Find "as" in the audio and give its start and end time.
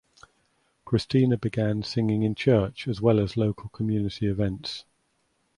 2.87-2.99, 3.19-3.37